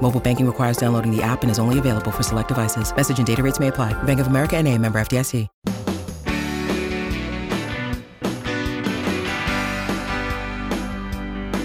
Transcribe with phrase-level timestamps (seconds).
[0.00, 2.94] Mobile banking requires downloading the app and is only available for select devices.
[2.94, 4.00] Message and data rates may apply.
[4.04, 5.48] Bank of America and a member FDIC.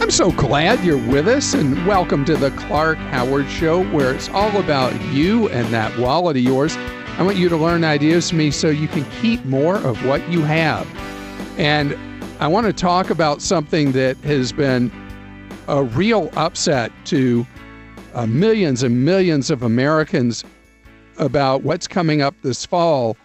[0.01, 4.27] I'm so glad you're with us and welcome to the Clark Howard Show where it's
[4.29, 6.75] all about you and that wallet of yours.
[7.17, 10.27] I want you to learn ideas from me so you can keep more of what
[10.29, 10.85] you have.
[11.57, 11.97] And
[12.41, 14.91] I want to talk about something that has been
[15.69, 17.47] a real upset to
[18.13, 20.43] uh, millions and millions of Americans
[21.17, 23.17] about what's coming up this fall,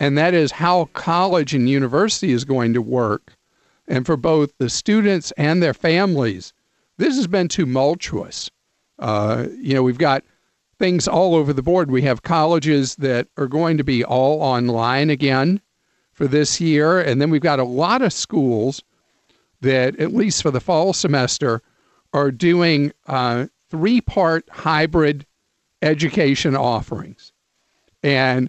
[0.00, 3.34] and that is how college and university is going to work.
[3.88, 6.52] And for both the students and their families,
[6.98, 8.50] this has been tumultuous.
[8.98, 10.24] Uh, you know, we've got
[10.78, 11.90] things all over the board.
[11.90, 15.60] We have colleges that are going to be all online again
[16.12, 17.00] for this year.
[17.00, 18.82] And then we've got a lot of schools
[19.60, 21.62] that, at least for the fall semester,
[22.12, 23.46] are doing uh,
[23.76, 25.26] three part hybrid
[25.82, 27.32] education offerings.
[28.02, 28.48] And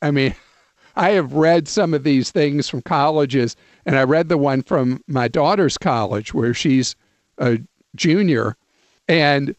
[0.00, 0.34] I mean,
[0.96, 5.02] I have read some of these things from colleges, and I read the one from
[5.08, 6.94] my daughter's college where she's
[7.38, 7.58] a
[7.96, 8.56] junior.
[9.08, 9.56] And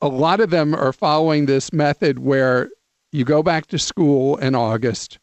[0.00, 2.70] a lot of them are following this method where
[3.12, 5.18] you go back to school in August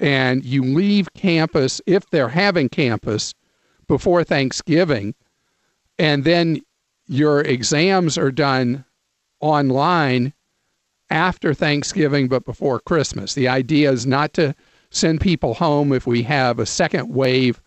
[0.00, 3.34] and you leave campus, if they're having campus,
[3.86, 5.14] before Thanksgiving.
[5.98, 6.62] And then
[7.06, 8.84] your exams are done
[9.40, 10.32] online
[11.10, 13.34] after Thanksgiving, but before Christmas.
[13.34, 14.54] The idea is not to
[14.90, 17.60] send people home if we have a second wave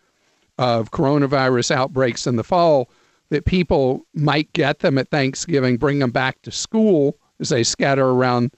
[0.57, 2.89] of coronavirus outbreaks in the fall,
[3.29, 8.07] that people might get them at Thanksgiving, bring them back to school as they scatter
[8.07, 8.51] around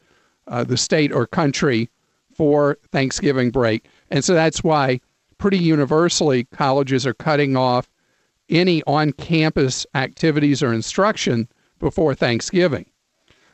[0.48, 1.90] uh, the state or country
[2.34, 3.86] for Thanksgiving break.
[4.12, 5.02] And so that's why
[5.38, 7.90] pretty universally colleges are cutting off
[8.50, 11.48] any on campus activities or instruction
[11.80, 12.86] before Thanksgiving.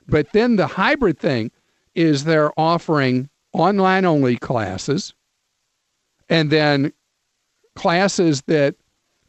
[0.08, 1.52] But then the hybrid thing
[1.94, 5.14] is they're offering online only classes
[6.30, 6.92] and then
[7.76, 8.76] classes that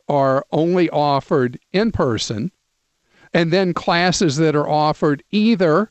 [0.09, 2.50] are only offered in person
[3.34, 5.91] and then classes that are offered either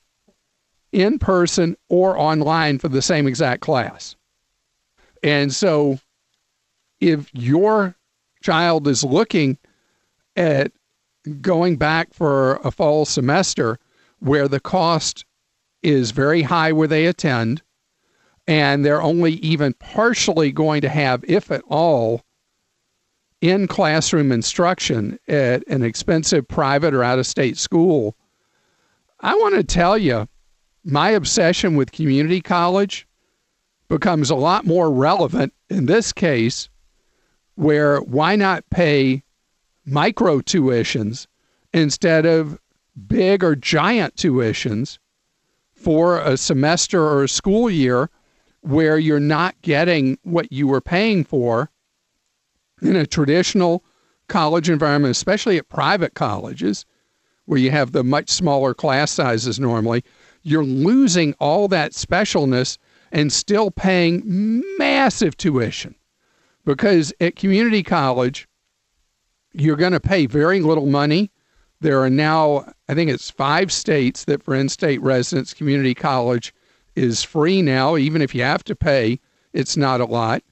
[0.91, 4.15] in person or online for the same exact class.
[5.21, 5.99] And so
[6.99, 7.95] if your
[8.41, 9.57] child is looking
[10.35, 10.71] at
[11.41, 13.79] going back for a fall semester
[14.19, 15.25] where the cost
[15.83, 17.61] is very high where they attend,
[18.47, 22.21] and they're only even partially going to have, if at all,
[23.41, 28.15] in classroom instruction at an expensive private or out of state school.
[29.19, 30.27] I want to tell you,
[30.83, 33.07] my obsession with community college
[33.89, 36.69] becomes a lot more relevant in this case,
[37.55, 39.23] where why not pay
[39.85, 41.27] micro tuitions
[41.73, 42.59] instead of
[43.07, 44.97] big or giant tuitions
[45.73, 48.09] for a semester or a school year
[48.61, 51.69] where you're not getting what you were paying for
[52.81, 53.83] in a traditional
[54.27, 56.85] college environment, especially at private colleges
[57.45, 60.03] where you have the much smaller class sizes normally,
[60.41, 62.77] you're losing all that specialness
[63.11, 65.95] and still paying massive tuition.
[66.65, 68.47] Because at community college,
[69.57, 71.31] you're going to pay very little money.
[71.81, 76.53] There are now, I think it's five states that for in state residents, community college
[76.95, 77.97] is free now.
[77.97, 79.19] Even if you have to pay,
[79.53, 80.43] it's not a lot.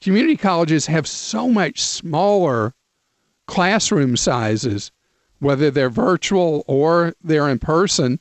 [0.00, 2.74] Community colleges have so much smaller
[3.46, 4.92] classroom sizes,
[5.40, 8.20] whether they're virtual or they're in person,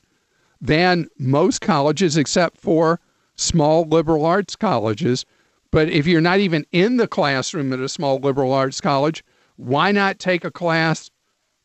[0.59, 2.99] than most colleges, except for
[3.35, 5.25] small liberal arts colleges.
[5.69, 9.23] But if you're not even in the classroom at a small liberal arts college,
[9.57, 11.11] why not take a class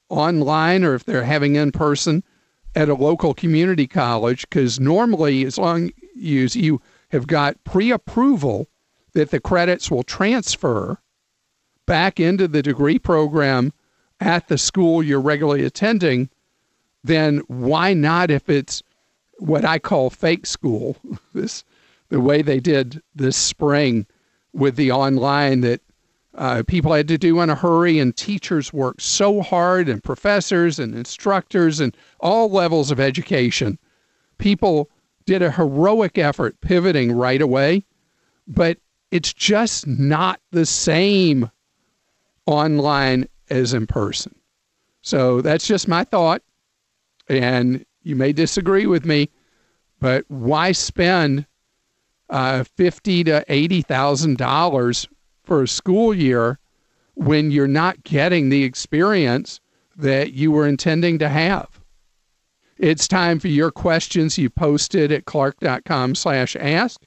[0.08, 2.24] online or if they're having in person
[2.74, 4.48] at a local community college?
[4.48, 6.80] Because normally, as long as you
[7.10, 8.68] have got pre approval
[9.12, 10.98] that the credits will transfer
[11.86, 13.72] back into the degree program
[14.20, 16.30] at the school you're regularly attending,
[17.04, 18.82] then why not if it's
[19.38, 20.96] what I call fake school,
[21.34, 21.64] this
[22.08, 24.06] the way they did this spring
[24.52, 25.80] with the online that
[26.34, 30.78] uh, people had to do in a hurry, and teachers worked so hard, and professors
[30.78, 33.78] and instructors and all levels of education.
[34.38, 34.90] People
[35.26, 37.84] did a heroic effort pivoting right away,
[38.48, 38.78] but
[39.10, 41.50] it's just not the same
[42.46, 44.34] online as in person.
[45.02, 46.42] So that's just my thought.
[47.28, 49.28] And you may disagree with me,
[50.00, 51.46] but why spend
[52.30, 55.06] uh, fifty to eighty thousand dollars
[55.44, 56.58] for a school year
[57.14, 59.60] when you're not getting the experience
[59.96, 61.80] that you were intending to have?
[62.78, 64.38] It's time for your questions.
[64.38, 67.00] You posted at clark.com slash ask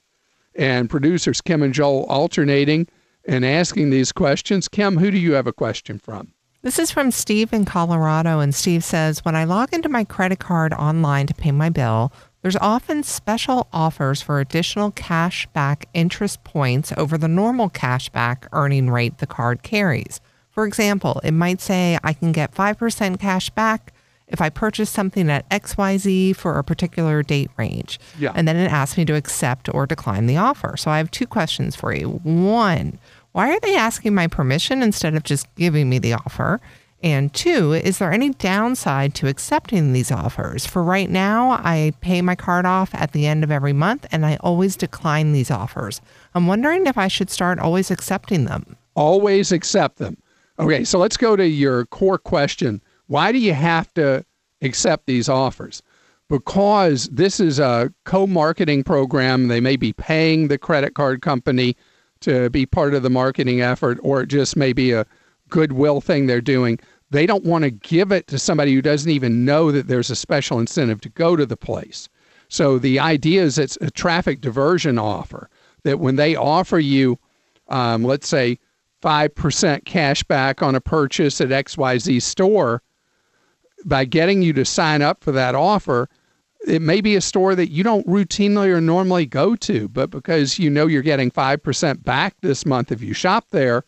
[0.54, 2.88] and producers Kim and Joel alternating
[3.26, 4.68] and asking these questions.
[4.68, 6.32] Kim, who do you have a question from?
[6.62, 10.40] This is from Steve in Colorado, and Steve says When I log into my credit
[10.40, 12.12] card online to pay my bill,
[12.46, 18.46] there's often special offers for additional cash back interest points over the normal cash back
[18.52, 20.20] earning rate the card carries.
[20.52, 23.92] For example, it might say I can get 5% cash back
[24.28, 27.98] if I purchase something at XYZ for a particular date range.
[28.16, 28.30] Yeah.
[28.36, 30.76] And then it asks me to accept or decline the offer.
[30.76, 32.20] So I have two questions for you.
[32.22, 33.00] One,
[33.32, 36.60] why are they asking my permission instead of just giving me the offer?
[37.02, 40.66] And two, is there any downside to accepting these offers?
[40.66, 44.24] For right now, I pay my card off at the end of every month and
[44.24, 46.00] I always decline these offers.
[46.34, 48.76] I'm wondering if I should start always accepting them.
[48.94, 50.16] Always accept them.
[50.58, 54.24] Okay, so let's go to your core question why do you have to
[54.62, 55.82] accept these offers?
[56.28, 59.48] Because this is a co marketing program.
[59.48, 61.76] They may be paying the credit card company
[62.20, 65.06] to be part of the marketing effort, or it just may be a
[65.48, 66.78] goodwill thing they're doing.
[67.10, 70.16] They don't want to give it to somebody who doesn't even know that there's a
[70.16, 72.08] special incentive to go to the place.
[72.48, 75.48] So the idea is it's a traffic diversion offer
[75.84, 77.18] that when they offer you,
[77.68, 78.58] um, let's say,
[79.02, 82.82] 5% cash back on a purchase at XYZ store,
[83.84, 86.08] by getting you to sign up for that offer,
[86.66, 90.58] it may be a store that you don't routinely or normally go to, but because
[90.58, 93.84] you know you're getting 5% back this month if you shop there,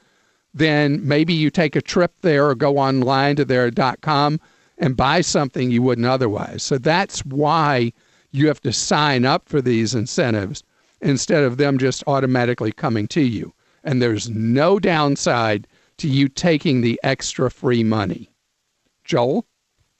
[0.59, 4.41] then maybe you take a trip there or go online to their.com
[4.79, 6.63] and buy something you wouldn't otherwise.
[6.63, 7.93] So that's why
[8.33, 10.63] you have to sign up for these incentives
[11.01, 13.53] instead of them just automatically coming to you.
[13.85, 15.67] And there's no downside
[15.99, 18.31] to you taking the extra free money.
[19.05, 19.47] Joel?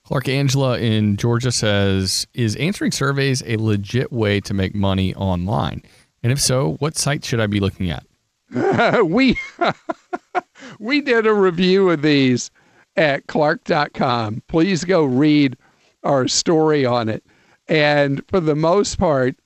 [0.05, 5.83] Clark Angela in Georgia says, Is answering surveys a legit way to make money online?
[6.23, 8.05] And if so, what site should I be looking at?
[9.05, 9.39] we
[10.79, 12.51] we did a review of these
[12.97, 14.43] at clark.com.
[14.49, 15.57] Please go read
[16.03, 17.25] our story on it.
[17.69, 19.37] And for the most part,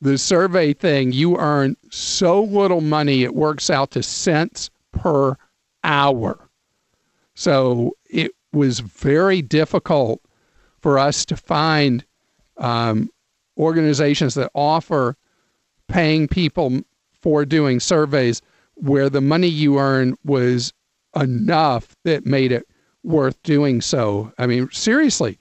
[0.00, 5.36] the survey thing, you earn so little money, it works out to cents per
[5.84, 6.48] hour.
[7.34, 10.20] So it was very difficult
[10.80, 12.04] for us to find
[12.56, 13.10] um,
[13.56, 15.16] organizations that offer
[15.88, 16.80] paying people
[17.20, 18.42] for doing surveys
[18.74, 20.72] where the money you earn was
[21.16, 22.66] enough that made it
[23.02, 24.32] worth doing so.
[24.38, 25.38] I mean, seriously,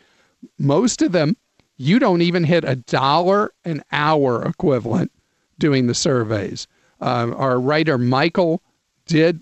[0.57, 1.35] most of them,
[1.77, 5.11] you don't even hit a dollar an hour equivalent
[5.59, 6.67] doing the surveys.
[7.01, 8.63] Um, our writer Michael
[9.05, 9.41] did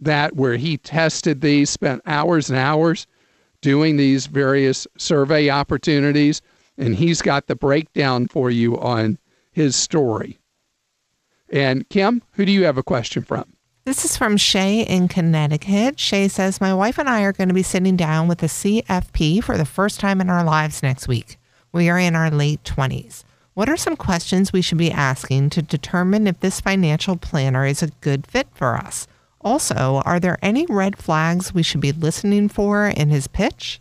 [0.00, 3.06] that where he tested these, spent hours and hours
[3.60, 6.42] doing these various survey opportunities,
[6.78, 9.18] and he's got the breakdown for you on
[9.50, 10.38] his story.
[11.50, 13.55] And Kim, who do you have a question from?
[13.86, 16.00] This is from Shay in Connecticut.
[16.00, 19.44] Shay says, My wife and I are going to be sitting down with a CFP
[19.44, 21.38] for the first time in our lives next week.
[21.70, 23.22] We are in our late 20s.
[23.54, 27.80] What are some questions we should be asking to determine if this financial planner is
[27.80, 29.06] a good fit for us?
[29.40, 33.80] Also, are there any red flags we should be listening for in his pitch?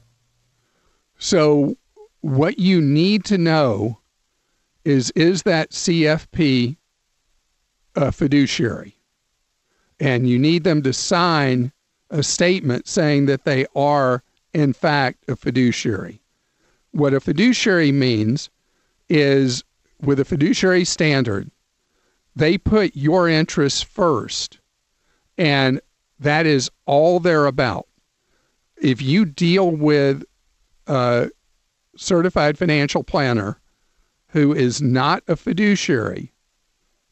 [1.17, 1.77] So,
[2.21, 3.97] what you need to know
[4.83, 6.77] is is that CFP
[7.95, 8.94] a fiduciary?
[9.99, 11.71] And you need them to sign
[12.09, 14.23] a statement saying that they are,
[14.53, 16.21] in fact, a fiduciary.
[16.91, 18.49] What a fiduciary means
[19.09, 19.63] is
[20.01, 21.49] with a fiduciary standard,
[22.35, 24.59] they put your interests first
[25.37, 25.81] and
[26.19, 27.87] that is all they're about.
[28.77, 30.23] If you deal with
[30.87, 31.29] a
[31.97, 33.59] certified financial planner
[34.29, 36.31] who is not a fiduciary,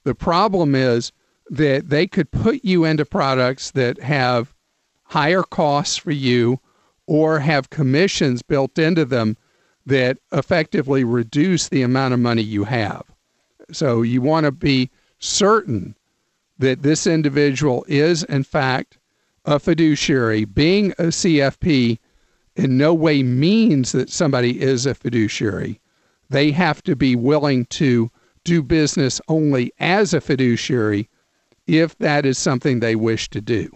[0.04, 1.12] the problem is
[1.54, 4.56] that they could put you into products that have
[5.04, 6.60] higher costs for you
[7.06, 9.38] or have commissions built into them
[9.86, 13.04] that effectively reduce the amount of money you have.
[13.72, 15.96] So you want to be certain
[16.58, 18.98] that this individual is, in fact,
[19.46, 20.46] a fiduciary.
[20.46, 22.00] Being a CFP
[22.56, 25.80] in no way means that somebody is a fiduciary.
[26.32, 28.10] They have to be willing to
[28.44, 31.10] do business only as a fiduciary
[31.68, 33.70] if that is something they wish to do.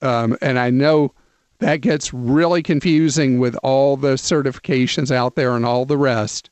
[0.00, 1.14] Um, and I know
[1.58, 6.50] that gets really confusing with all the certifications out there and all the rest.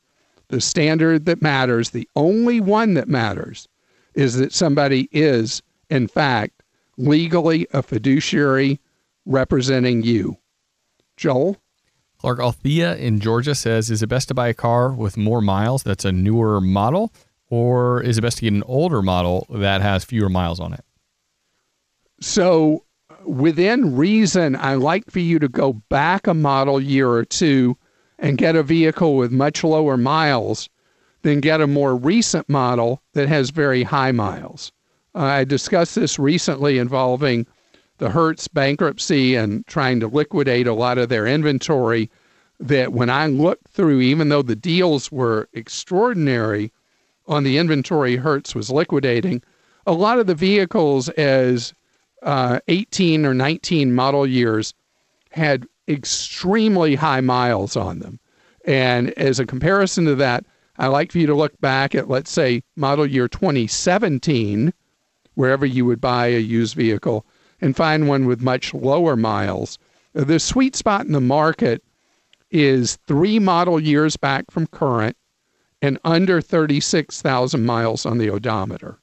[0.48, 3.68] The standard that matters, the only one that matters,
[4.14, 6.62] is that somebody is, in fact,
[6.96, 8.80] legally a fiduciary
[9.26, 10.36] representing you.
[11.16, 11.56] Joel?
[12.18, 15.82] Clark Althea in Georgia says, Is it best to buy a car with more miles
[15.82, 17.12] that's a newer model,
[17.50, 20.84] or is it best to get an older model that has fewer miles on it?
[22.20, 22.84] So,
[23.24, 27.76] within reason, I like for you to go back a model year or two
[28.18, 30.68] and get a vehicle with much lower miles
[31.22, 34.72] than get a more recent model that has very high miles.
[35.14, 37.46] Uh, I discussed this recently involving
[37.98, 42.10] the Hertz bankruptcy and trying to liquidate a lot of their inventory.
[42.58, 46.72] That when I looked through, even though the deals were extraordinary
[47.30, 49.40] on the inventory Hertz was liquidating,
[49.86, 51.72] a lot of the vehicles as
[52.24, 54.74] uh, 18 or 19 model years
[55.30, 58.18] had extremely high miles on them.
[58.64, 60.44] And as a comparison to that,
[60.76, 64.72] I like for you to look back at, let's say, model year 2017,
[65.34, 67.24] wherever you would buy a used vehicle,
[67.60, 69.78] and find one with much lower miles.
[70.14, 71.84] The sweet spot in the market
[72.50, 75.16] is three model years back from current
[75.82, 78.98] and under 36,000 miles on the odometer.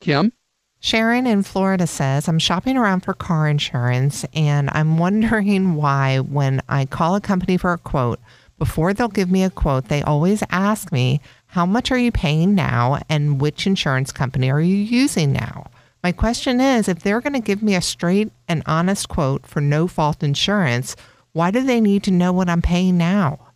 [0.00, 0.32] Kim?
[0.80, 6.60] Sharon in Florida says, I'm shopping around for car insurance and I'm wondering why, when
[6.68, 8.20] I call a company for a quote,
[8.58, 12.54] before they'll give me a quote, they always ask me, How much are you paying
[12.54, 15.70] now and which insurance company are you using now?
[16.02, 19.60] My question is if they're going to give me a straight and honest quote for
[19.60, 20.96] no fault insurance,
[21.32, 23.51] why do they need to know what I'm paying now?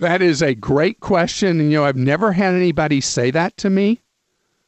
[0.00, 1.60] That is a great question.
[1.60, 4.00] And, you know, I've never had anybody say that to me,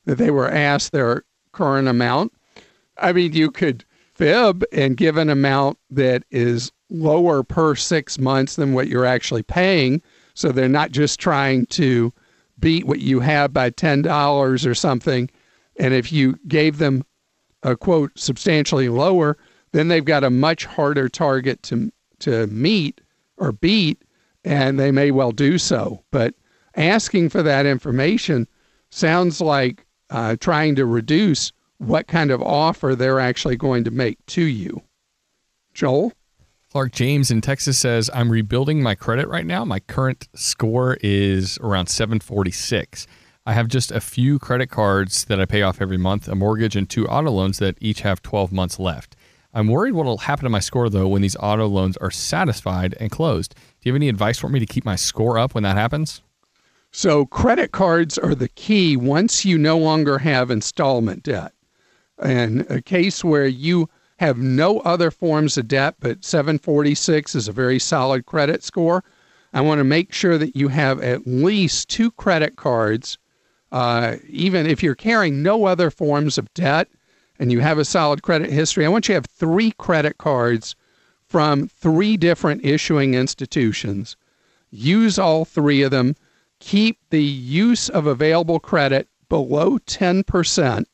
[0.04, 2.32] that they were asked their current amount.
[2.98, 3.84] I mean, you could
[4.14, 9.42] fib and give an amount that is lower per six months than what you're actually
[9.42, 10.02] paying.
[10.34, 12.12] So they're not just trying to
[12.58, 15.28] beat what you have by $10 or something
[15.76, 17.04] and if you gave them
[17.62, 19.38] a quote substantially lower,
[19.72, 23.00] then they've got a much harder target to to meet
[23.36, 24.02] or beat,
[24.44, 26.02] and they may well do so.
[26.10, 26.34] But
[26.76, 28.46] asking for that information
[28.90, 34.24] sounds like uh, trying to reduce what kind of offer they're actually going to make
[34.26, 34.82] to you.
[35.74, 36.12] Joel?
[36.70, 39.64] Clark James in Texas says, I'm rebuilding my credit right now.
[39.64, 43.06] My current score is around 746.
[43.44, 46.76] I have just a few credit cards that I pay off every month, a mortgage,
[46.76, 49.16] and two auto loans that each have 12 months left.
[49.54, 52.94] I'm worried what will happen to my score though when these auto loans are satisfied
[52.98, 53.54] and closed.
[53.54, 56.22] Do you have any advice for me to keep my score up when that happens?
[56.90, 61.52] So, credit cards are the key once you no longer have installment debt.
[62.22, 67.52] And a case where you have no other forms of debt, but 746 is a
[67.52, 69.02] very solid credit score.
[69.54, 73.18] I want to make sure that you have at least two credit cards
[73.72, 76.88] uh, even if you're carrying no other forms of debt
[77.42, 80.76] and you have a solid credit history, I want you to have three credit cards
[81.26, 84.16] from three different issuing institutions.
[84.70, 86.14] Use all three of them.
[86.60, 90.84] Keep the use of available credit below 10%,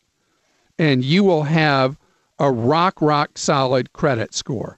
[0.78, 1.98] and you will have
[2.38, 4.77] a rock, rock solid credit score.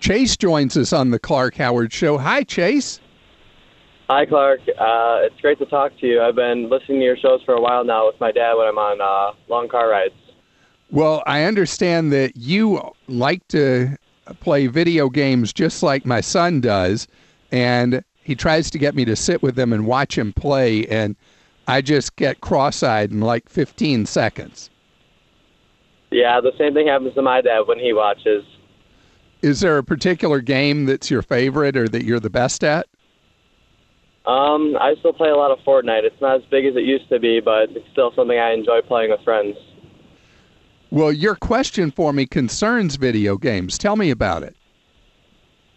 [0.00, 2.18] Chase joins us on the Clark Howard Show.
[2.18, 3.00] Hi, Chase.
[4.08, 4.60] Hi, Clark.
[4.60, 6.20] Uh, it's great to talk to you.
[6.20, 8.76] I've been listening to your shows for a while now with my dad when I'm
[8.76, 10.14] on uh, long car rides.
[10.90, 13.96] Well, I understand that you like to
[14.40, 17.08] play video games just like my son does,
[17.50, 21.16] and he tries to get me to sit with him and watch him play, and
[21.66, 24.68] I just get cross eyed in like 15 seconds.
[26.10, 28.44] Yeah, the same thing happens to my dad when he watches.
[29.44, 32.86] Is there a particular game that's your favorite or that you're the best at?
[34.24, 36.04] Um, I still play a lot of Fortnite.
[36.04, 38.80] It's not as big as it used to be, but it's still something I enjoy
[38.80, 39.54] playing with friends.
[40.90, 43.76] Well, your question for me concerns video games.
[43.76, 44.56] Tell me about it.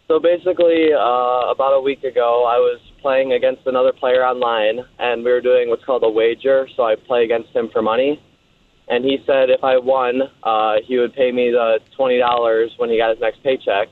[0.06, 5.22] So basically, uh, about a week ago, I was playing against another player online, and
[5.22, 6.66] we were doing what's called a wager.
[6.74, 8.18] So I play against him for money.
[8.90, 12.90] And he said if I won, uh, he would pay me the twenty dollars when
[12.90, 13.88] he got his next paycheck.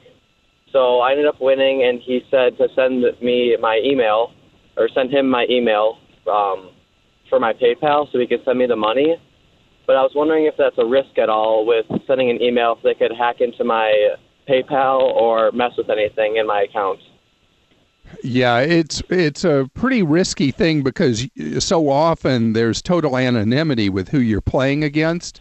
[0.73, 4.33] So I ended up winning, and he said to send me my email
[4.77, 5.99] or send him my email
[6.31, 6.71] um,
[7.29, 9.17] for my PayPal so he could send me the money.
[9.87, 12.83] But I was wondering if that's a risk at all with sending an email if
[12.83, 14.17] they could hack into my
[14.49, 16.99] PayPal or mess with anything in my account.
[18.23, 21.27] Yeah, it's it's a pretty risky thing because
[21.59, 25.41] so often there's total anonymity with who you're playing against.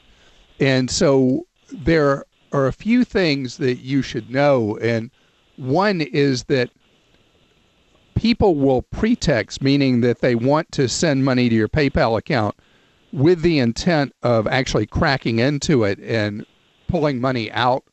[0.59, 5.11] And so there are a few things that you should know and
[5.57, 6.69] one is that
[8.15, 12.55] people will pretext meaning that they want to send money to your PayPal account
[13.11, 16.45] with the intent of actually cracking into it and
[16.87, 17.83] pulling money out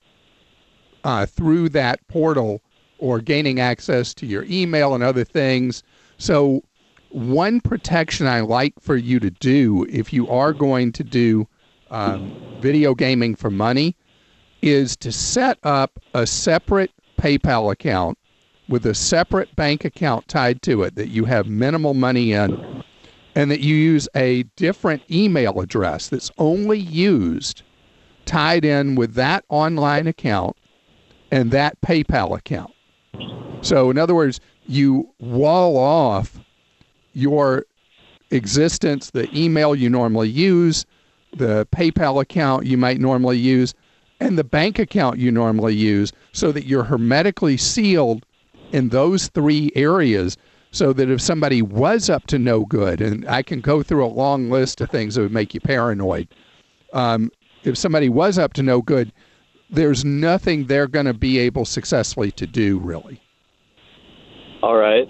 [1.04, 2.60] uh, through that portal
[3.02, 5.82] or gaining access to your email and other things.
[6.18, 6.62] So,
[7.10, 11.46] one protection I like for you to do if you are going to do
[11.90, 13.96] um, video gaming for money
[14.62, 18.16] is to set up a separate PayPal account
[18.68, 22.82] with a separate bank account tied to it that you have minimal money in
[23.34, 27.62] and that you use a different email address that's only used
[28.24, 30.56] tied in with that online account
[31.32, 32.71] and that PayPal account.
[33.62, 36.38] So, in other words, you wall off
[37.14, 37.64] your
[38.30, 40.84] existence, the email you normally use,
[41.36, 43.74] the PayPal account you might normally use,
[44.20, 48.24] and the bank account you normally use so that you're hermetically sealed
[48.72, 50.36] in those three areas
[50.70, 54.08] so that if somebody was up to no good, and I can go through a
[54.08, 56.28] long list of things that would make you paranoid,
[56.94, 57.30] um,
[57.62, 59.12] if somebody was up to no good,
[59.72, 63.20] there's nothing they're going to be able successfully to do, really.
[64.62, 65.08] All right.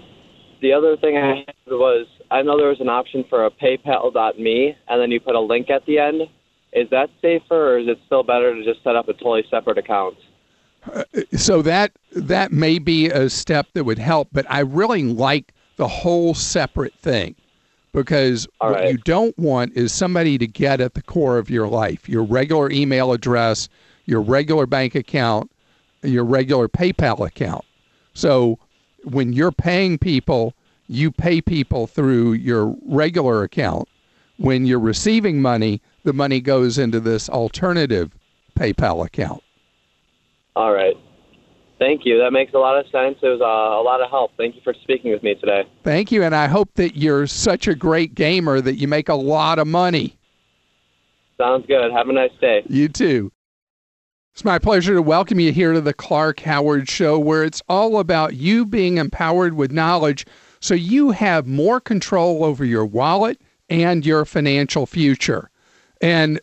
[0.61, 4.75] The other thing I had was I know there was an option for a PayPal.me,
[4.87, 6.23] and then you put a link at the end.
[6.71, 9.77] Is that safer, or is it still better to just set up a totally separate
[9.77, 10.15] account?
[10.91, 11.03] Uh,
[11.35, 15.87] so that that may be a step that would help, but I really like the
[15.87, 17.35] whole separate thing
[17.93, 18.91] because All what right.
[18.91, 22.71] you don't want is somebody to get at the core of your life, your regular
[22.71, 23.69] email address,
[24.05, 25.51] your regular bank account,
[26.01, 27.65] your regular PayPal account.
[28.13, 28.59] So
[29.03, 30.53] when you're paying people,
[30.87, 33.87] you pay people through your regular account.
[34.37, 38.11] When you're receiving money, the money goes into this alternative
[38.57, 39.43] PayPal account.
[40.55, 40.95] All right.
[41.79, 42.19] Thank you.
[42.19, 43.17] That makes a lot of sense.
[43.21, 44.31] It was uh, a lot of help.
[44.37, 45.63] Thank you for speaking with me today.
[45.83, 49.15] Thank you, and I hope that you're such a great gamer that you make a
[49.15, 50.17] lot of money.
[51.37, 51.91] Sounds good.
[51.91, 52.63] Have a nice day.
[52.69, 53.31] You too.
[54.33, 57.99] It's my pleasure to welcome you here to the Clark Howard Show, where it's all
[57.99, 60.25] about you being empowered with knowledge
[60.59, 65.51] so you have more control over your wallet and your financial future.
[66.01, 66.41] And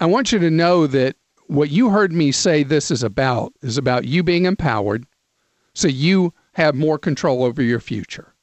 [0.00, 1.14] I want you to know that
[1.46, 5.06] what you heard me say this is about is about you being empowered
[5.74, 8.34] so you have more control over your future.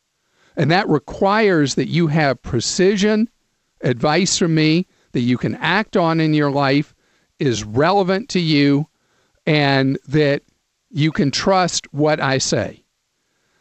[0.55, 3.29] And that requires that you have precision,
[3.81, 6.94] advice from me that you can act on in your life
[7.39, 8.87] is relevant to you
[9.45, 10.43] and that
[10.89, 12.83] you can trust what I say.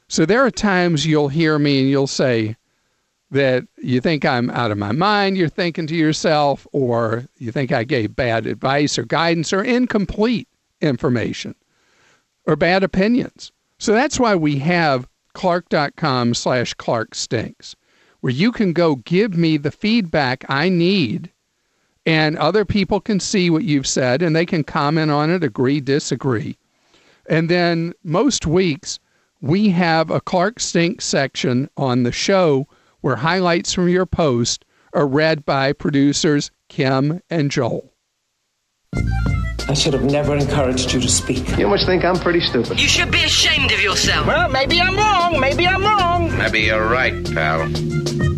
[0.08, 2.56] So there are times you'll hear me and you'll say
[3.30, 7.72] that you think I'm out of my mind, you're thinking to yourself, or you think
[7.72, 10.48] I gave bad advice or guidance or incomplete
[10.80, 11.54] information
[12.46, 13.50] or bad opinions.
[13.78, 17.74] So that's why we have clark.com slash clarkstinks,
[18.20, 21.32] where you can go give me the feedback I need
[22.06, 25.80] and other people can see what you've said and they can comment on it, agree,
[25.80, 26.56] disagree.
[27.28, 28.98] And then most weeks,
[29.40, 32.66] we have a Clark Stink section on the show
[33.00, 37.90] where highlights from your post are read by producers Kim and Joel.
[39.66, 41.56] I should have never encouraged you to speak.
[41.56, 42.78] You must think I'm pretty stupid.
[42.78, 44.26] You should be ashamed of yourself.
[44.26, 45.40] Well, maybe I'm wrong.
[45.40, 46.36] Maybe I'm wrong.
[46.36, 48.33] Maybe you're right, pal.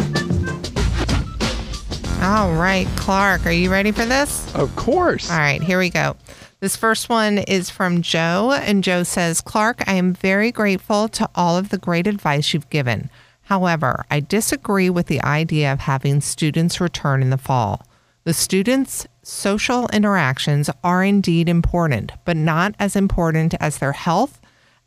[2.27, 4.53] All right, Clark, are you ready for this?
[4.57, 5.31] Of course.
[5.31, 6.17] All right, here we go.
[6.59, 11.31] This first one is from Joe, and Joe says, Clark, I am very grateful to
[11.37, 13.11] all of the great advice you've given.
[13.43, 17.87] However, I disagree with the idea of having students return in the fall.
[18.25, 24.41] The students' social interactions are indeed important, but not as important as their health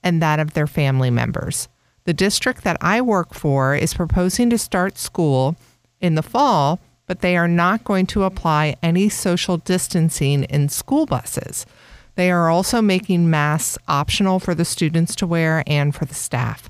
[0.04, 1.69] and that of their family members.
[2.04, 5.56] The district that I work for is proposing to start school
[6.02, 11.08] in the fall, but they are not going to apply any social distancing in school
[11.08, 11.65] buses.
[12.13, 16.69] They are also making masks optional for the students to wear and for the staff.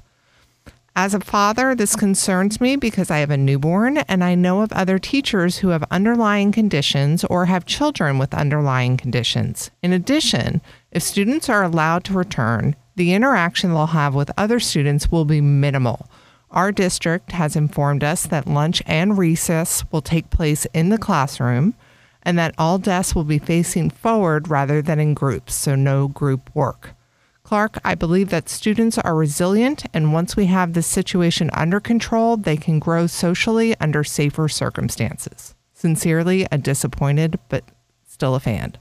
[0.95, 4.71] As a father, this concerns me because I have a newborn and I know of
[4.71, 9.71] other teachers who have underlying conditions or have children with underlying conditions.
[9.83, 10.61] In addition,
[10.93, 15.41] if students are allowed to return, the interaction they'll have with other students will be
[15.41, 16.07] minimal.
[16.51, 21.75] Our district has informed us that lunch and recess will take place in the classroom
[22.23, 26.49] and that all desks will be facing forward rather than in groups, so no group
[26.53, 26.95] work.
[27.43, 32.37] Clark, I believe that students are resilient, and once we have this situation under control,
[32.37, 35.55] they can grow socially under safer circumstances.
[35.73, 37.63] Sincerely, a disappointed but
[38.05, 38.77] still a fan.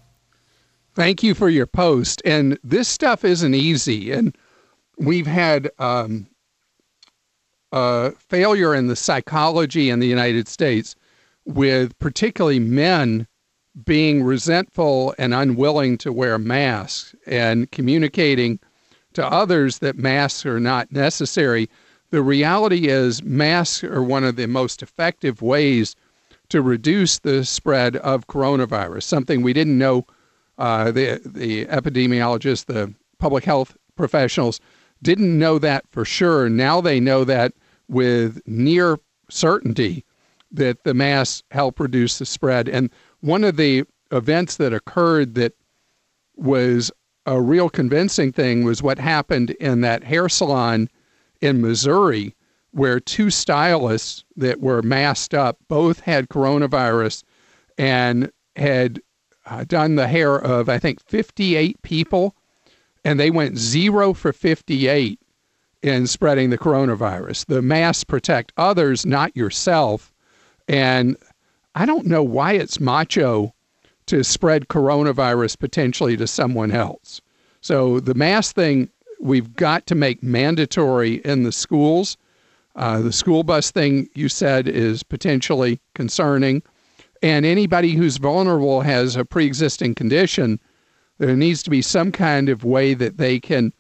[0.95, 2.21] Thank you for your post.
[2.25, 4.11] And this stuff isn't easy.
[4.11, 4.37] And
[4.99, 6.27] we've had um,
[7.73, 10.95] a failure in the psychology in the United States
[11.45, 13.27] with particularly men
[13.85, 18.59] being resentful and unwilling to wear masks and communicating
[19.13, 21.69] to others that masks are not necessary.
[22.11, 25.95] The reality is, masks are one of the most effective ways
[26.49, 30.07] to reduce the spread of coronavirus, something we didn't know.
[30.57, 34.61] Uh, the, the epidemiologists, the public health professionals
[35.03, 36.49] didn't know that for sure.
[36.49, 37.53] Now they know that
[37.89, 38.99] with near
[39.31, 40.05] certainty
[40.51, 42.69] that the masks help reduce the spread.
[42.69, 45.55] And one of the events that occurred that
[46.37, 46.91] was
[47.27, 50.89] a real convincing thing was what happened in that hair salon
[51.41, 52.35] in Missouri,
[52.71, 57.25] where two stylists that were masked up both had coronavirus
[57.77, 59.01] and had
[59.47, 62.35] uh, done the hair of, I think, 58 people,
[63.05, 65.19] and they went zero for 58
[65.83, 67.47] in spreading the coronavirus.
[67.47, 70.13] The masks protect others, not yourself.
[70.67, 71.17] And
[71.75, 73.55] I don't know why it's macho
[74.07, 77.21] to spread coronavirus potentially to someone else.
[77.61, 78.89] So the mask thing,
[79.21, 82.17] we've got to make mandatory in the schools.
[82.77, 86.63] Uh, the school bus thing you said is potentially concerning.
[87.23, 90.61] And anybody who's vulnerable has a pre existing condition,
[91.19, 93.73] there needs to be some kind of way that they can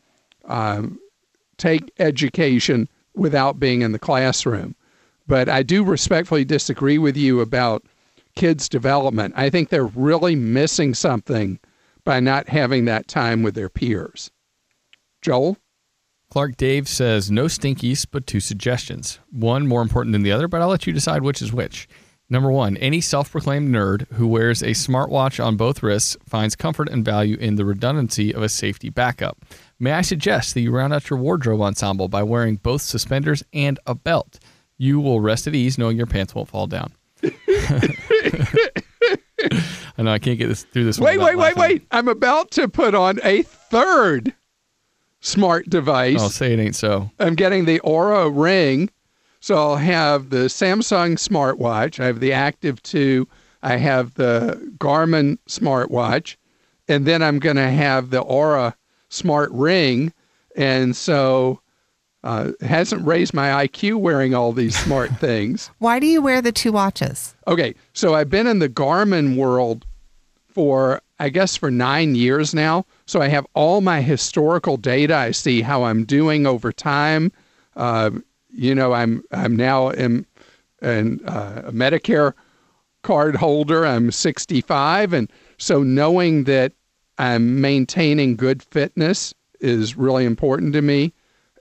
[0.44, 0.98] um,
[1.57, 4.74] take education without being in the classroom.
[5.27, 7.85] But I do respectfully disagree with you about
[8.35, 9.35] kids' development.
[9.37, 11.59] I think they're really missing something
[12.05, 14.31] by not having that time with their peers.
[15.20, 15.59] Joel?
[16.31, 19.18] Clark Dave says no stinkies, but two suggestions.
[19.31, 21.88] One more important than the other, but I'll let you decide which is which.
[22.31, 26.91] Number one, any self proclaimed nerd who wears a smartwatch on both wrists finds comfort
[26.91, 29.38] and value in the redundancy of a safety backup.
[29.79, 33.79] May I suggest that you round out your wardrobe ensemble by wearing both suspenders and
[33.87, 34.38] a belt?
[34.79, 36.93] you will rest at ease knowing your pants won't fall down.
[37.23, 37.93] I
[39.99, 40.99] know I can't get this through this.
[40.99, 41.87] Wait, wait, wait, wait!
[41.91, 44.35] I'm about to put on a third
[45.21, 46.21] smart oh, device.
[46.21, 47.11] Oh, say it ain't so.
[47.19, 48.91] I'm getting the Oura Ring,
[49.40, 52.01] so I'll have the Samsung smartwatch.
[52.01, 53.29] I have the Active Two.
[53.62, 56.37] I have the Garmin smartwatch,
[56.87, 58.74] and then I'm going to have the Oura
[59.09, 60.12] Smart Ring,
[60.57, 61.61] and so
[62.24, 65.70] uh, hasn't raised my IQ wearing all these smart things.
[65.79, 67.35] Why do you wear the two watches?
[67.46, 69.87] Okay, so I've been in the Garmin world
[70.48, 72.85] for, I guess, for nine years now.
[73.07, 75.16] So I have all my historical data.
[75.16, 77.33] I see how I'm doing over time.
[77.77, 78.11] Uh,
[78.59, 80.27] you know, I'm I'm now in,
[80.83, 82.35] in uh, a Medicare
[83.03, 83.87] card holder.
[83.87, 86.73] I'm 65, and so knowing that
[87.18, 91.12] I'm maintaining good fitness is really important to me.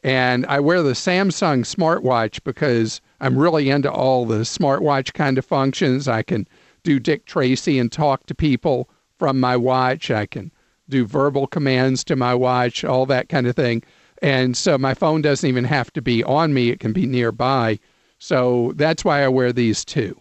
[0.04, 5.46] And I wear the Samsung smartwatch because I'm really into all the smartwatch kind of
[5.46, 6.08] functions.
[6.08, 6.48] I can
[6.84, 10.10] do Dick Tracy and talk to people from my watch.
[10.10, 10.52] I can
[10.90, 13.84] do verbal commands to my watch, all that kind of thing.
[14.22, 17.80] And so my phone doesn't even have to be on me, it can be nearby.
[18.20, 20.20] So that's why I wear these two.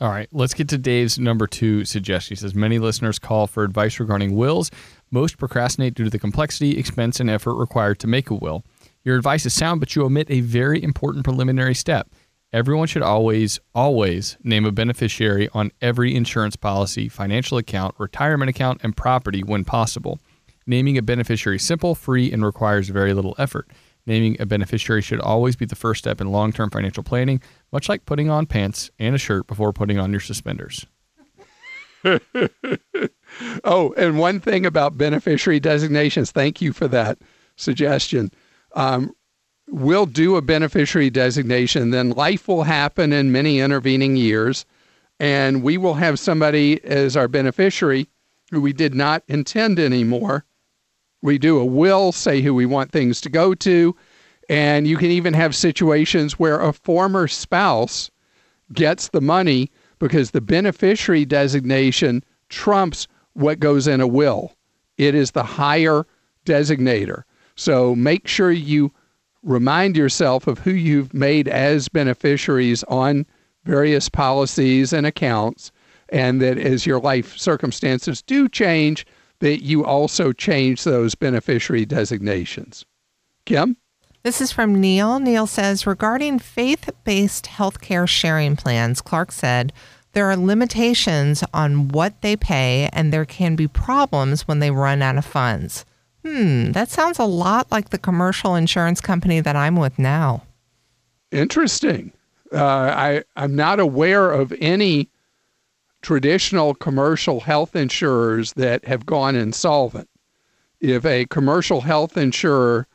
[0.00, 2.34] All right, let's get to Dave's number two suggestion.
[2.34, 4.70] He says many listeners call for advice regarding wills.
[5.12, 8.64] Most procrastinate due to the complexity, expense, and effort required to make a will.
[9.04, 12.10] Your advice is sound, but you omit a very important preliminary step.
[12.52, 18.80] Everyone should always, always name a beneficiary on every insurance policy, financial account, retirement account,
[18.82, 20.18] and property when possible.
[20.66, 23.68] Naming a beneficiary is simple, free, and requires very little effort.
[24.06, 27.40] Naming a beneficiary should always be the first step in long term financial planning,
[27.72, 30.86] much like putting on pants and a shirt before putting on your suspenders.
[33.64, 37.18] oh, and one thing about beneficiary designations, thank you for that
[37.54, 38.32] suggestion
[38.74, 39.14] um,
[39.68, 41.90] we'll do a beneficiary designation.
[41.90, 44.64] Then life will happen in many intervening years,
[45.20, 48.08] and we will have somebody as our beneficiary
[48.50, 50.44] who we did not intend anymore.
[51.22, 53.96] We do a will, say who we want things to go to,
[54.48, 58.10] And you can even have situations where a former spouse
[58.72, 64.52] gets the money because the beneficiary designation trumps what goes in a will.
[64.98, 66.06] It is the higher
[66.44, 67.22] designator.
[67.54, 68.92] So make sure you
[69.42, 73.26] remind yourself of who you've made as beneficiaries on
[73.64, 75.70] various policies and accounts,
[76.08, 79.06] and that as your life circumstances do change,
[79.42, 82.84] that you also change those beneficiary designations.
[83.44, 83.76] Kim?
[84.22, 85.18] This is from Neil.
[85.18, 89.72] Neil says regarding faith based healthcare sharing plans, Clark said,
[90.12, 95.02] there are limitations on what they pay, and there can be problems when they run
[95.02, 95.84] out of funds.
[96.24, 100.44] Hmm, that sounds a lot like the commercial insurance company that I'm with now.
[101.32, 102.12] Interesting.
[102.52, 105.08] Uh, I, I'm not aware of any
[106.02, 110.08] traditional commercial health insurers that have gone insolvent.
[110.80, 112.88] If a commercial health insurer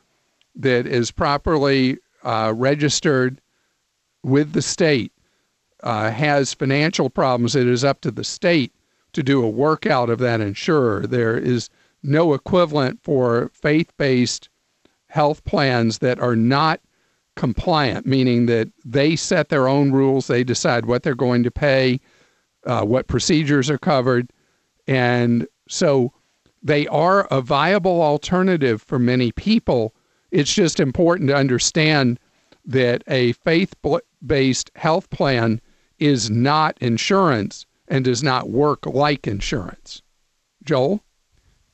[0.54, 3.40] that is properly uh, registered
[4.22, 5.12] with the state
[5.82, 8.72] uh, has financial problems, it is up to the state
[9.14, 11.06] to do a workout of that insurer.
[11.06, 11.70] There is
[12.02, 14.50] no equivalent for faith based
[15.06, 16.80] health plans that are not
[17.36, 22.00] compliant, meaning that they set their own rules, they decide what they're going to pay,
[22.66, 24.30] uh, what procedures are covered.
[24.86, 26.12] And so
[26.62, 29.94] they are a viable alternative for many people.
[30.30, 32.18] It's just important to understand
[32.64, 33.74] that a faith
[34.26, 35.60] based health plan
[35.98, 40.02] is not insurance and does not work like insurance.
[40.64, 41.02] Joel?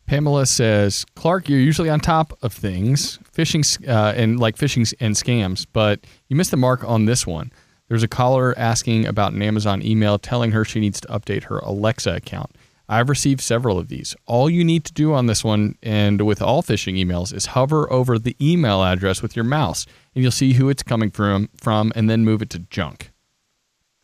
[0.06, 5.14] Pamela says, Clark, you're usually on top of things, phishing uh, and like phishing and
[5.14, 7.50] scams, but you missed the mark on this one.
[7.88, 11.58] There's a caller asking about an Amazon email telling her she needs to update her
[11.58, 12.56] Alexa account.
[12.88, 14.14] I've received several of these.
[14.26, 17.90] All you need to do on this one and with all phishing emails is hover
[17.90, 21.92] over the email address with your mouse and you'll see who it's coming from from
[21.94, 23.10] and then move it to junk.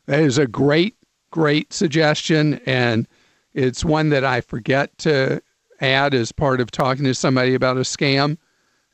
[0.06, 0.96] That is a great
[1.30, 3.06] great suggestion and
[3.52, 5.42] it's one that I forget to
[5.80, 8.38] add as part of talking to somebody about a scam.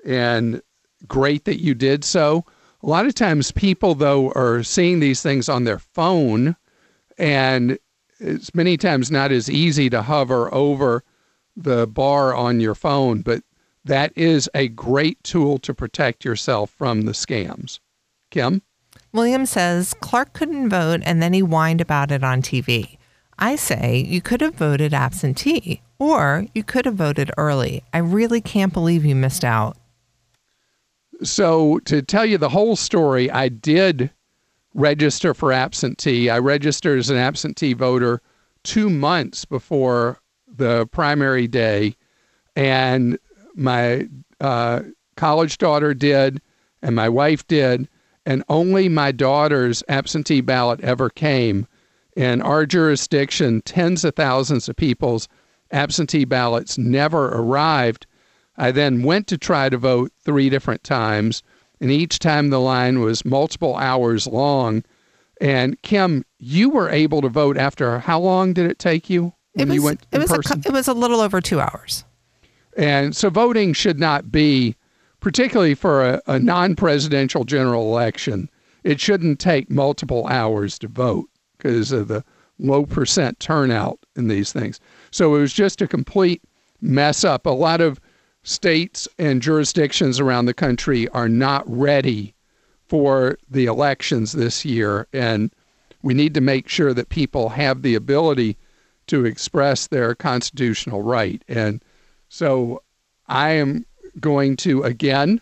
[0.05, 0.63] And
[1.09, 2.45] great that you did so.
[2.87, 6.55] A lot of times, people, though, are seeing these things on their phone,
[7.19, 7.79] and
[8.21, 11.03] it's many times not as easy to hover over
[11.57, 13.43] the bar on your phone, but
[13.85, 17.81] that is a great tool to protect yourself from the scams.
[18.31, 18.63] Kim?
[19.13, 22.99] William says Clark couldn't vote and then he whined about it on TV.
[23.39, 25.83] I say you could have voted absentee.
[25.99, 27.83] Or you could have voted early.
[27.93, 29.79] I really can't believe you missed out.
[31.23, 34.11] So, to tell you the whole story, I did
[34.75, 36.29] register for absentee.
[36.29, 38.21] I registered as an absentee voter
[38.63, 41.97] two months before the primary day,
[42.55, 43.19] and
[43.55, 44.09] my
[44.41, 44.83] uh,
[45.17, 46.41] college daughter did,
[46.83, 47.89] and my wife did,
[48.27, 51.67] and only my daughter's absentee ballot ever came.
[52.17, 55.29] In our jurisdiction, tens of thousands of people's
[55.71, 58.07] absentee ballots never arrived.
[58.59, 61.43] I then went to try to vote three different times,
[61.81, 64.83] and each time the line was multiple hours long.
[65.41, 69.69] And Kim, you were able to vote after how long did it take you when
[69.69, 70.63] it was, you went it was person?
[70.65, 72.05] A, it was a little over two hours.
[72.77, 74.77] And so voting should not be,
[75.21, 78.51] particularly for a, a non-presidential general election,
[78.85, 82.25] it shouldn't take multiple hours to vote because of the
[82.59, 84.81] low percent turnout in these things.
[85.11, 86.43] So it was just a complete
[86.81, 87.45] mess up.
[87.45, 88.01] A lot of
[88.47, 92.33] states and jurisdictions around the country are not ready
[92.87, 95.09] for the elections this year.
[95.13, 95.51] And
[96.03, 98.57] we need to make sure that people have the ability
[99.09, 101.43] to express their constitutional right.
[101.49, 101.83] And
[102.29, 102.83] so
[103.27, 103.85] I am
[104.21, 105.41] going to, again,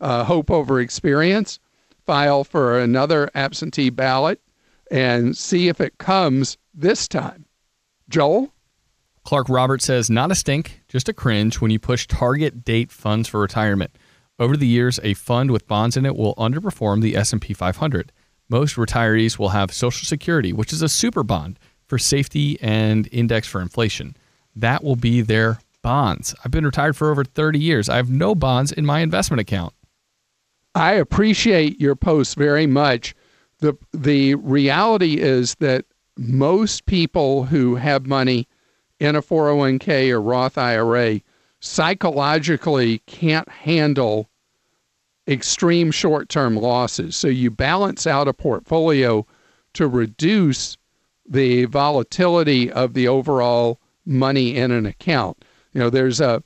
[0.00, 1.58] uh, hope over experience,
[2.04, 4.40] file for another absentee ballot
[4.88, 7.44] and see if it comes this time.
[8.08, 8.52] Joel?
[9.26, 13.28] Clark Roberts says, not a stink, just a cringe when you push target date funds
[13.28, 13.90] for retirement.
[14.38, 18.12] Over the years, a fund with bonds in it will underperform the S&P 500.
[18.48, 21.58] Most retirees will have Social Security, which is a super bond
[21.88, 24.16] for safety and index for inflation.
[24.54, 26.32] That will be their bonds.
[26.44, 27.88] I've been retired for over 30 years.
[27.88, 29.74] I have no bonds in my investment account.
[30.76, 33.16] I appreciate your post very much.
[33.58, 35.84] The the reality is that
[36.16, 38.46] most people who have money
[39.00, 41.20] in a 401k or Roth IRA
[41.60, 44.28] psychologically can't handle
[45.28, 47.16] extreme short term losses.
[47.16, 49.26] So you balance out a portfolio
[49.74, 50.76] to reduce
[51.28, 55.44] the volatility of the overall money in an account.
[55.72, 56.42] You know, there's a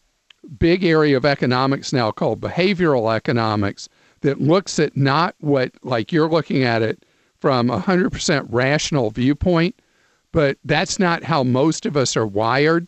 [0.58, 3.88] big area of economics now called behavioral economics
[4.22, 7.04] that looks at not what, like you're looking at it
[7.38, 9.80] from a 100% rational viewpoint,
[10.32, 12.86] but that's not how most of us are wired.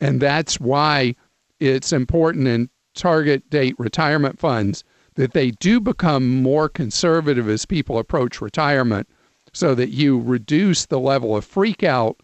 [0.00, 1.14] And that's why
[1.60, 7.98] it's important in target date retirement funds that they do become more conservative as people
[7.98, 9.08] approach retirement
[9.52, 12.20] so that you reduce the level of freak out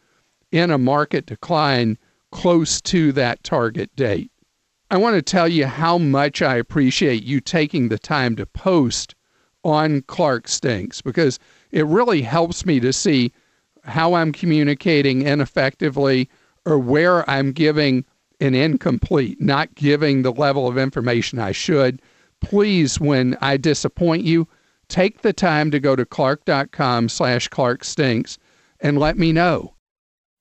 [0.51, 1.99] in a market decline
[2.33, 4.31] close to that target date.
[4.91, 9.15] I want to tell you how much I appreciate you taking the time to post
[9.63, 11.39] on Clark Stinks because
[11.71, 13.33] it really helps me to see
[13.89, 16.29] how I'm communicating ineffectively
[16.65, 18.05] or where I'm giving
[18.41, 22.01] an incomplete, not giving the level of information I should.
[22.41, 24.47] Please, when I disappoint you,
[24.89, 28.39] take the time to go to clark.com slash clarkstinks
[28.81, 29.75] and let me know.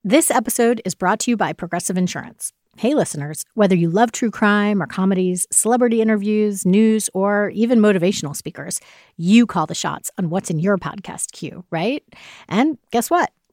[0.03, 2.53] This episode is brought to you by Progressive Insurance.
[2.77, 8.35] Hey, listeners, whether you love true crime or comedies, celebrity interviews, news, or even motivational
[8.35, 8.79] speakers,
[9.17, 12.03] you call the shots on what's in your podcast queue, right?
[12.47, 13.31] And guess what?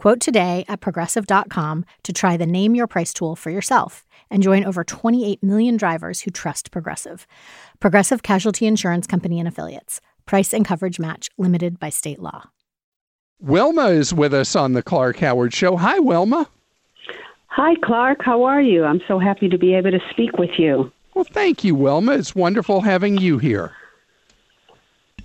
[0.00, 4.64] Quote today at progressive.com to try the Name Your Price tool for yourself and join
[4.64, 7.26] over 28 million drivers who trust Progressive.
[7.80, 10.00] Progressive Casualty Insurance Company and Affiliates.
[10.24, 12.44] Price and coverage match limited by state law.
[13.40, 15.76] Wilma is with us on the Clark Howard Show.
[15.76, 16.48] Hi, Wilma.
[17.48, 18.20] Hi, Clark.
[18.24, 18.84] How are you?
[18.84, 20.90] I'm so happy to be able to speak with you.
[21.12, 22.12] Well, thank you, Wilma.
[22.12, 23.72] It's wonderful having you here.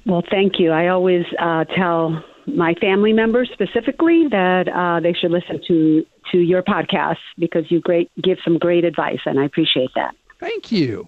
[0.06, 0.72] Well, thank you.
[0.72, 6.38] I always uh, tell my family members specifically that uh, they should listen to to
[6.40, 10.16] your podcast because you great give some great advice, and I appreciate that.
[10.40, 11.08] Thank you.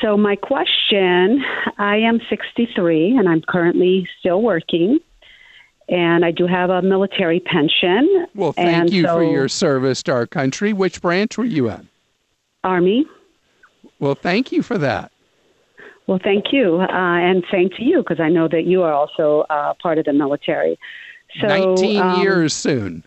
[0.00, 1.42] So, my question:
[1.78, 4.98] I am 63, and I'm currently still working
[5.88, 8.26] and I do have a military pension.
[8.34, 10.72] Well, thank you so, for your service to our country.
[10.72, 11.88] Which branch were you in?
[12.62, 13.06] Army.
[13.98, 15.12] Well, thank you for that.
[16.06, 19.46] Well, thank you, uh, and same to you because I know that you are also
[19.48, 20.78] uh, part of the military.
[21.40, 23.04] So, 19 um, years soon.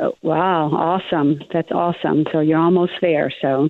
[0.00, 1.40] Oh, wow, awesome!
[1.52, 2.24] That's awesome.
[2.32, 3.32] So you're almost there.
[3.42, 3.68] So,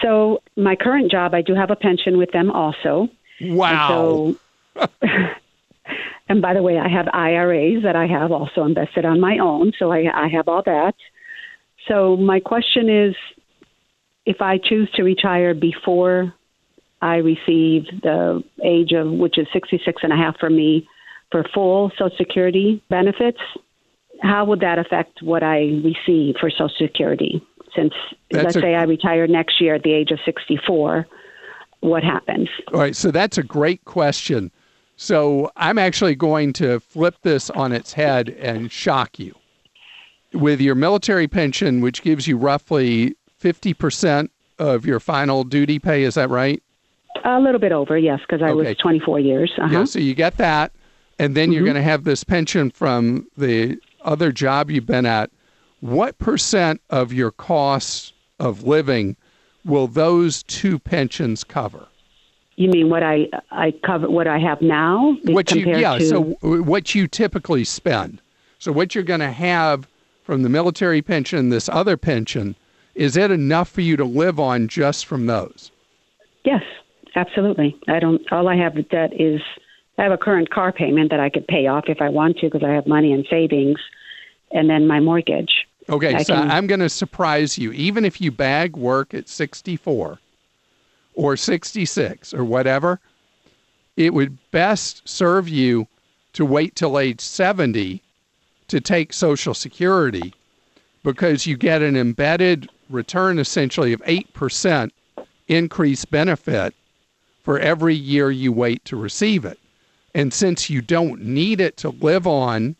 [0.00, 3.08] so my current job, I do have a pension with them also.
[3.40, 4.34] Wow.
[4.76, 4.88] so,
[6.28, 9.72] And by the way, I have IRAs that I have also invested on my own,
[9.78, 10.94] so I, I have all that.
[11.88, 13.14] So my question is,
[14.24, 16.32] if I choose to retire before
[17.02, 20.88] I receive the age of which is 66 and a half for me
[21.32, 23.40] for full Social Security benefits,
[24.20, 27.44] how would that affect what I receive for Social Security?
[27.74, 27.94] Since
[28.30, 31.06] that's let's a, say I retire next year at the age of 64,
[31.80, 32.48] what happens?
[32.72, 34.52] All right, so that's a great question.
[34.94, 39.34] So I'm actually going to flip this on its head and shock you.
[40.32, 46.14] With your military pension, which gives you roughly 50% of your final duty pay, is
[46.14, 46.62] that right?
[47.24, 48.68] A little bit over, yes, because I okay.
[48.70, 49.52] was 24 years.
[49.58, 49.68] Uh-huh.
[49.70, 50.72] Yeah, so you get that,
[51.18, 51.52] and then mm-hmm.
[51.52, 55.30] you're going to have this pension from the other job you've been at.
[55.80, 59.16] What percent of your costs of living
[59.64, 61.86] will those two pensions cover?
[62.56, 65.16] You mean what I I cover what I have now?
[65.24, 65.98] What you yeah?
[65.98, 66.06] To...
[66.06, 68.20] So what you typically spend.
[68.58, 69.88] So what you're going to have
[70.22, 72.54] from the military pension, this other pension,
[72.94, 75.72] is it enough for you to live on just from those?
[76.44, 76.62] Yes,
[77.14, 77.76] absolutely.
[77.88, 78.20] I don't.
[78.32, 79.40] All I have debt is
[79.98, 82.46] I have a current car payment that I could pay off if I want to
[82.46, 83.78] because I have money in savings,
[84.50, 85.66] and then my mortgage.
[85.88, 86.50] Okay, I so can...
[86.50, 87.72] I'm going to surprise you.
[87.72, 90.18] Even if you bag work at 64
[91.14, 93.00] or 66 or whatever,
[93.96, 95.86] it would best serve you
[96.34, 98.02] to wait till age 70
[98.68, 100.32] to take Social Security
[101.02, 104.90] because you get an embedded return essentially of 8%
[105.48, 106.74] increased benefit
[107.42, 109.58] for every year you wait to receive it.
[110.14, 112.76] And since you don't need it to live on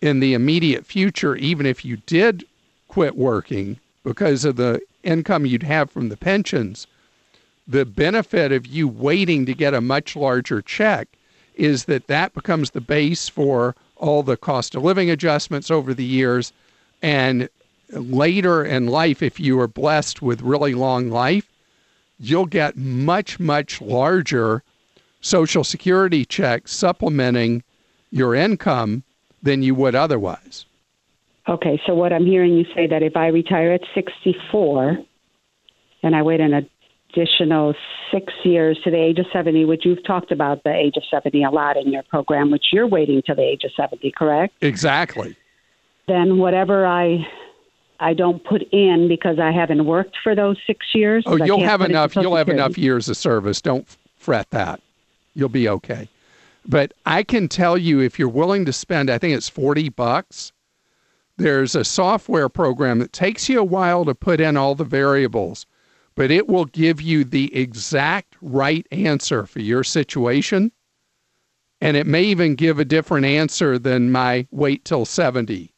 [0.00, 2.44] in the immediate future, even if you did
[2.88, 6.86] quit working because of the income you'd have from the pensions,
[7.66, 11.08] the benefit of you waiting to get a much larger check
[11.54, 16.04] is that that becomes the base for all the cost of living adjustments over the
[16.04, 16.52] years.
[17.02, 17.48] And
[17.90, 21.49] later in life, if you are blessed with really long life,
[22.20, 24.62] you'll get much, much larger
[25.20, 27.62] Social Security check supplementing
[28.10, 29.02] your income
[29.42, 30.66] than you would otherwise.
[31.48, 34.98] Okay, so what I'm hearing you say that if I retire at 64
[36.02, 36.68] and I wait an
[37.12, 37.74] additional
[38.12, 41.42] six years to the age of 70, which you've talked about the age of 70
[41.42, 44.54] a lot in your program, which you're waiting to the age of 70, correct?
[44.60, 45.36] Exactly.
[46.06, 47.26] Then whatever I
[48.00, 51.22] I don't put in because I haven't worked for those six years.
[51.26, 52.16] Oh, you'll have put it to enough.
[52.16, 53.60] You'll have enough years of service.
[53.60, 53.86] Don't
[54.16, 54.80] fret that.
[55.34, 56.08] You'll be okay.
[56.66, 60.52] But I can tell you if you're willing to spend, I think it's 40 bucks.
[61.36, 65.66] There's a software program that takes you a while to put in all the variables,
[66.14, 70.72] but it will give you the exact right answer for your situation.
[71.80, 75.72] And it may even give a different answer than my wait till 70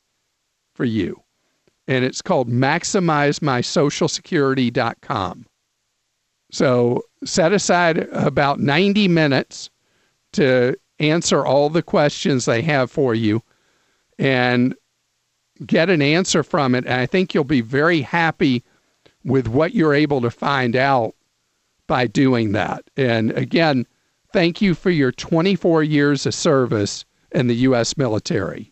[0.75, 1.22] for you.
[1.89, 5.47] And it's called maximizemysocialsecurity.com.
[6.53, 9.71] So set aside about 90 minutes
[10.33, 13.43] to answer all the questions they have for you
[14.19, 14.75] and
[15.67, 16.85] get an answer from it.
[16.85, 18.63] And I think you'll be very happy
[19.25, 21.15] with what you're able to find out
[21.87, 22.85] by doing that.
[22.97, 23.87] And again,
[24.33, 27.97] thank you for your 24 years of service in the U.S.
[27.97, 28.72] military.